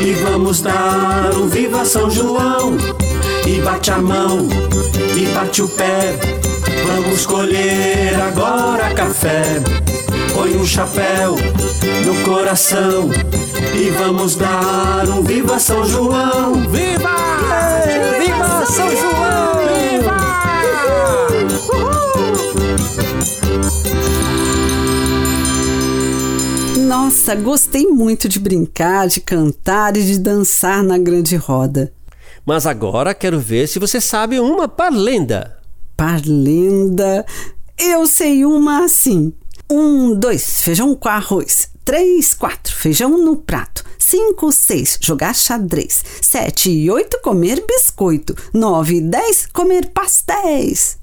e 0.00 0.12
vamos 0.24 0.60
dar 0.60 1.30
um 1.36 1.46
viva 1.46 1.84
São 1.84 2.10
João. 2.10 2.76
E 3.48 3.62
bate 3.62 3.90
a 3.90 3.96
mão, 3.96 4.46
e 5.16 5.26
bate 5.32 5.62
o 5.62 5.68
pé, 5.70 6.18
vamos 6.86 7.24
colher 7.24 8.14
agora 8.20 8.92
café. 8.92 9.42
Põe 10.34 10.54
um 10.54 10.66
chapéu 10.66 11.34
no 12.04 12.24
coração 12.26 13.08
e 13.74 13.88
vamos 13.88 14.36
dar 14.36 15.08
um 15.08 15.22
viva 15.22 15.58
São 15.58 15.82
João. 15.86 16.68
Viva! 16.68 17.08
Yeah! 17.86 18.18
Viva 18.18 18.66
São 18.66 18.90
João! 18.90 19.48
Nossa, 26.86 27.34
gostei 27.34 27.86
muito 27.86 28.28
de 28.28 28.38
brincar, 28.38 29.08
de 29.08 29.22
cantar 29.22 29.96
e 29.96 30.02
de 30.02 30.18
dançar 30.18 30.82
na 30.82 30.98
grande 30.98 31.34
roda. 31.34 31.90
Mas 32.48 32.64
agora 32.64 33.14
quero 33.14 33.38
ver 33.38 33.68
se 33.68 33.78
você 33.78 34.00
sabe 34.00 34.40
uma 34.40 34.66
parlenda. 34.66 35.58
Parlenda. 35.94 37.26
Eu 37.78 38.06
sei 38.06 38.42
uma 38.42 38.86
assim. 38.86 39.34
Um, 39.70 40.14
dois, 40.14 40.62
feijão 40.62 40.94
com 40.94 41.10
arroz. 41.10 41.68
Três, 41.84 42.32
quatro, 42.32 42.74
feijão 42.74 43.18
no 43.18 43.36
prato. 43.36 43.84
Cinco, 43.98 44.50
seis, 44.50 44.96
jogar 44.98 45.34
xadrez. 45.34 46.02
Sete 46.22 46.70
e 46.70 46.90
oito, 46.90 47.20
comer 47.20 47.62
biscoito. 47.66 48.34
Nove 48.54 48.96
e 48.96 49.02
dez, 49.02 49.44
comer 49.44 49.90
pastéis. 49.90 50.98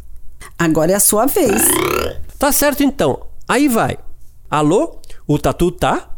Agora 0.58 0.94
é 0.94 0.96
a 0.96 1.00
sua 1.00 1.28
vez. 1.28 1.62
Tá 2.40 2.52
certo 2.52 2.82
então. 2.82 3.22
Aí 3.48 3.68
vai. 3.68 4.00
Alô? 4.50 5.00
O 5.28 5.38
tatu 5.38 5.70
tá? 5.70 6.10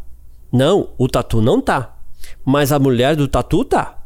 Não, 0.50 0.88
o 0.96 1.06
tatu 1.06 1.42
não 1.42 1.60
tá. 1.60 1.98
Mas 2.46 2.72
a 2.72 2.78
mulher 2.78 3.14
do 3.14 3.28
tatu 3.28 3.62
tá. 3.62 3.97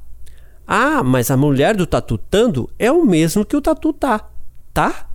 Ah, 0.67 1.03
mas 1.03 1.31
a 1.31 1.37
mulher 1.37 1.77
do 1.77 1.87
tatutando 1.87 2.71
é 2.79 2.91
o 2.91 3.05
mesmo 3.05 3.45
que 3.45 3.57
o 3.57 3.61
tatu 3.61 3.93
tá. 3.93 4.29
Tá? 4.73 5.07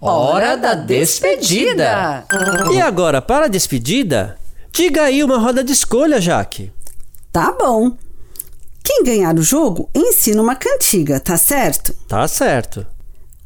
Hora 0.00 0.56
da 0.56 0.74
despedida. 0.74 2.26
E 2.72 2.80
agora, 2.80 3.22
para 3.22 3.46
a 3.46 3.48
despedida, 3.48 4.36
diga 4.70 5.04
aí 5.04 5.22
uma 5.22 5.38
roda 5.38 5.64
de 5.64 5.72
escolha, 5.72 6.20
Jaque. 6.20 6.72
Tá 7.32 7.52
bom. 7.52 7.96
Quem 8.82 9.02
ganhar 9.02 9.34
o 9.38 9.42
jogo 9.42 9.88
ensina 9.94 10.42
uma 10.42 10.54
cantiga, 10.54 11.18
tá 11.18 11.38
certo? 11.38 11.94
Tá 12.06 12.28
certo. 12.28 12.86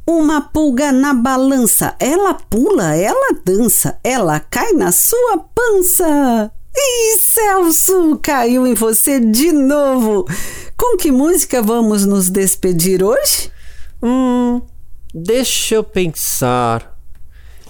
Uma 0.05 0.41
pulga 0.41 0.91
na 0.91 1.13
balança, 1.13 1.95
ela 1.99 2.33
pula, 2.33 2.95
ela 2.95 3.33
dança, 3.45 3.97
ela 4.03 4.39
cai 4.39 4.73
na 4.73 4.91
sua 4.91 5.37
pança. 5.37 6.51
Ih, 6.75 7.17
Celso, 7.17 8.19
caiu 8.21 8.65
em 8.65 8.73
você 8.73 9.19
de 9.19 9.51
novo. 9.51 10.25
Com 10.77 10.97
que 10.97 11.11
música 11.11 11.61
vamos 11.61 12.05
nos 12.05 12.29
despedir 12.29 13.03
hoje? 13.03 13.51
Hum, 14.01 14.61
deixa 15.13 15.75
eu 15.75 15.83
pensar. 15.83 16.97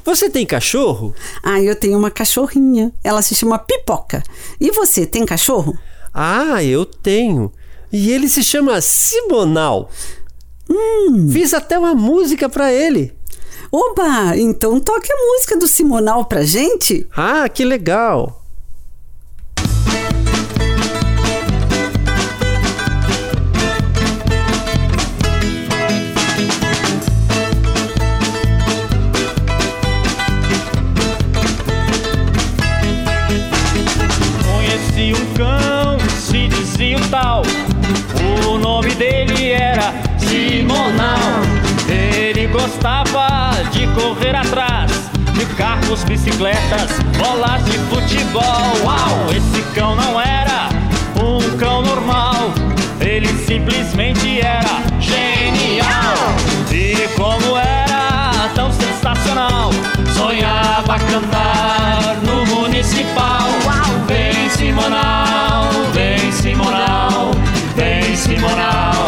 Você 0.05 0.29
tem 0.29 0.45
cachorro? 0.45 1.13
Ah, 1.43 1.62
eu 1.62 1.75
tenho 1.75 1.97
uma 1.97 2.12
cachorrinha. 2.12 2.91
Ela 3.03 3.21
se 3.21 3.35
chama 3.35 3.59
Pipoca. 3.59 4.23
E 4.59 4.71
você 4.71 5.05
tem 5.05 5.25
cachorro? 5.25 5.77
Ah, 6.13 6.63
eu 6.63 6.85
tenho. 6.85 7.51
E 7.91 8.12
ele 8.12 8.27
se 8.27 8.43
chama 8.43 8.81
Simonal. 8.81 9.89
Hum. 10.69 11.29
Fiz 11.31 11.53
até 11.53 11.77
uma 11.77 11.95
música 11.95 12.47
para 12.47 12.71
ele. 12.71 13.13
Oba, 13.71 14.35
então 14.35 14.79
toque 14.79 15.12
a 15.12 15.15
música 15.15 15.57
do 15.57 15.67
Simonal 15.67 16.25
pra 16.25 16.43
gente. 16.43 17.07
Ah, 17.15 17.47
que 17.47 17.63
legal. 17.63 18.38
Carros, 45.89 46.04
bicicletas, 46.04 46.91
bolas 47.17 47.63
de 47.65 47.78
futebol. 47.89 48.43
Uau! 48.84 49.30
Esse 49.36 49.62
cão 49.73 49.95
não 49.95 50.19
era 50.21 50.69
um 51.21 51.58
cão 51.58 51.82
normal. 51.82 52.54
Ele 52.99 53.28
simplesmente 53.45 54.39
era 54.39 54.82
genial. 54.99 55.88
E 56.71 57.08
como 57.15 57.58
era 57.58 58.49
tão 58.54 58.71
sensacional, 58.71 59.71
sonhava 60.13 60.99
cantar 60.99 62.17
no 62.23 62.45
municipal. 62.45 63.47
Vem 64.08 64.49
Simonal, 64.49 65.69
vem 65.93 66.32
Simonal, 66.32 67.32
vem 67.75 68.15
Simonal. 68.15 68.98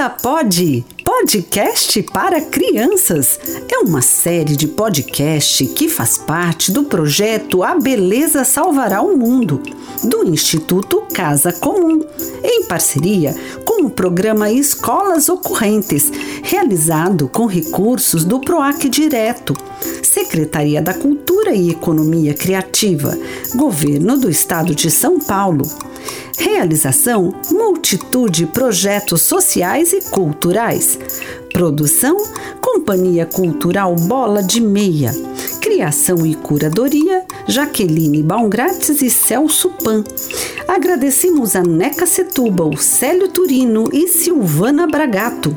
Criança 0.00 0.16
Pode. 0.22 0.84
Podcast 1.04 2.02
para 2.04 2.40
crianças. 2.40 3.38
É 3.70 3.80
uma 3.80 4.00
série 4.00 4.56
de 4.56 4.66
podcast 4.66 5.66
que 5.66 5.90
faz 5.90 6.16
parte 6.16 6.72
do 6.72 6.84
projeto 6.84 7.62
A 7.62 7.74
Beleza 7.74 8.42
Salvará 8.42 9.02
o 9.02 9.14
Mundo, 9.14 9.60
do 10.02 10.26
Instituto 10.26 11.02
Casa 11.12 11.52
Comum, 11.52 12.02
em 12.42 12.64
parceria 12.64 13.34
com 13.66 13.84
o 13.84 13.90
programa 13.90 14.50
Escolas 14.50 15.28
Ocorrentes, 15.28 16.10
realizado 16.42 17.28
com 17.28 17.44
recursos 17.44 18.24
do 18.24 18.40
PROAC 18.40 18.88
Direto, 18.88 19.54
Secretaria 20.02 20.80
da 20.80 20.94
Cultura 20.94 21.52
e 21.54 21.70
Economia 21.70 22.32
Criativa, 22.32 23.18
Governo 23.54 24.16
do 24.16 24.30
Estado 24.30 24.74
de 24.74 24.90
São 24.90 25.18
Paulo. 25.20 25.89
Realização: 26.38 27.34
multitude 27.50 28.40
de 28.40 28.46
projetos 28.46 29.22
sociais 29.22 29.92
e 29.92 30.00
culturais. 30.00 30.98
Produção: 31.52 32.16
Companhia 32.60 33.26
Cultural 33.26 33.94
Bola 33.94 34.42
de 34.42 34.60
Meia. 34.60 35.12
Criação 35.60 36.24
e 36.24 36.34
curadoria: 36.34 37.24
Jaqueline 37.46 38.22
Baumgrates 38.22 39.02
e 39.02 39.10
Celso 39.10 39.70
Pan. 39.82 40.02
Agradecemos 40.66 41.54
a 41.54 41.62
Neca 41.62 42.06
Setúbal, 42.06 42.76
Célio 42.76 43.28
Turino 43.28 43.90
e 43.92 44.08
Silvana 44.08 44.86
Bragato. 44.86 45.54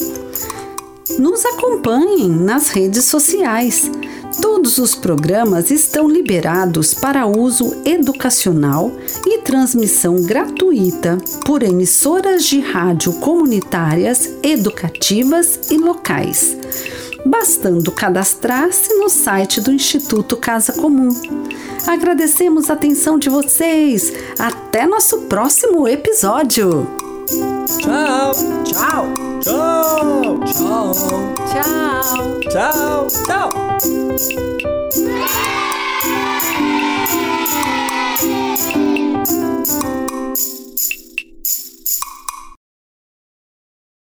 Nos 1.19 1.45
acompanhem 1.45 2.29
nas 2.29 2.69
redes 2.69 3.03
sociais. 3.05 3.91
Todos 4.39 4.77
os 4.77 4.95
programas 4.95 5.71
estão 5.71 6.07
liberados 6.07 6.93
para 6.93 7.25
uso 7.25 7.81
educacional 7.83 8.91
e 9.25 9.39
transmissão 9.39 10.21
gratuita 10.21 11.17
por 11.45 11.63
emissoras 11.63 12.45
de 12.45 12.59
rádio 12.59 13.13
comunitárias, 13.13 14.29
educativas 14.43 15.71
e 15.71 15.77
locais. 15.77 16.55
Bastando 17.25 17.91
cadastrar-se 17.91 18.93
no 18.95 19.09
site 19.09 19.61
do 19.61 19.71
Instituto 19.71 20.37
Casa 20.37 20.73
Comum. 20.73 21.09
Agradecemos 21.85 22.69
a 22.69 22.73
atenção 22.73 23.17
de 23.17 23.29
vocês. 23.29 24.11
Até 24.39 24.85
nosso 24.85 25.21
próximo 25.23 25.87
episódio. 25.87 26.87
Tchau. 27.79 28.31
Tchau. 28.63 29.30
Tchau. 29.41 30.39
Tchau. 30.45 30.93
Tchau. 31.51 32.39
Tchau. 32.51 33.07
Tchau. 33.09 33.61
Música 39.21 40.10